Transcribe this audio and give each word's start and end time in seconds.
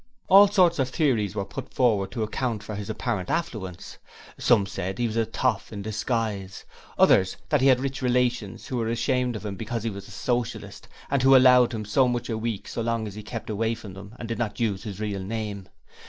All 0.29 0.47
sorts 0.47 0.79
of 0.79 0.89
theories 0.89 1.35
were 1.35 1.45
put 1.45 1.71
forward 1.75 2.09
to 2.13 2.23
account 2.23 2.63
for 2.63 2.73
his 2.73 2.89
apparent 2.89 3.29
affluence. 3.29 3.99
Some 4.35 4.65
said 4.65 4.97
he 4.97 5.05
was 5.05 5.15
a 5.15 5.27
toff 5.27 5.71
in 5.71 5.83
disguise; 5.83 6.65
others 6.97 7.37
that 7.49 7.61
he 7.61 7.67
had 7.67 7.79
rich 7.79 8.01
relations 8.01 8.65
who 8.65 8.77
were 8.77 8.87
ashamed 8.89 9.35
of 9.35 9.45
him 9.45 9.55
because 9.55 9.83
he 9.83 9.91
was 9.91 10.07
a 10.07 10.11
Socialist, 10.11 10.87
and 11.11 11.21
who 11.21 11.35
allowed 11.35 11.71
him 11.75 11.85
so 11.85 12.07
much 12.07 12.29
a 12.31 12.37
week 12.39 12.67
so 12.67 12.81
long 12.81 13.05
as 13.05 13.13
he 13.13 13.21
kept 13.21 13.47
away 13.51 13.75
from 13.75 13.93
them 13.93 14.15
and 14.17 14.27
did 14.27 14.39
not 14.39 14.59
use 14.59 14.81
his 14.81 14.99
real 14.99 15.21
name. 15.21 15.69